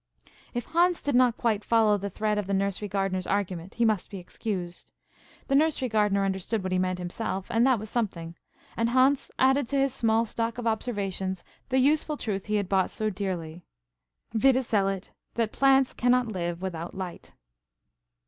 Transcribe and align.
If 0.55 0.65
Hans 0.65 0.99
did 1.03 1.13
not 1.13 1.37
quite 1.37 1.63
follow 1.63 1.95
the 1.95 2.09
thread 2.09 2.39
of 2.39 2.47
the 2.47 2.55
nursery 2.55 2.87
gardener's 2.87 3.27
argument 3.27 3.75
he 3.75 3.85
must 3.85 4.09
be 4.09 4.17
excused. 4.17 4.91
The 5.47 5.53
nursery 5.53 5.89
gardener 5.89 6.25
understood 6.25 6.63
what 6.63 6.71
he 6.71 6.79
meant 6.79 6.97
himself, 6.97 7.45
and 7.51 7.67
that 7.67 7.77
was 7.77 7.87
something; 7.87 8.33
and 8.75 8.89
Hans 8.89 9.29
added 9.37 9.67
to 9.67 9.77
his 9.77 9.93
small 9.93 10.25
stock 10.25 10.57
of 10.57 10.65
observations 10.65 11.43
the 11.69 11.77
useful 11.77 12.17
truth 12.17 12.47
he 12.47 12.55
had 12.55 12.67
bought 12.67 12.89
so 12.89 13.11
dearly, 13.11 13.61
viz., 14.33 14.71
that 14.71 15.51
plants 15.51 15.93
cannot 15.93 16.25
live 16.29 16.63
without 16.63 16.95
light. 16.95 17.33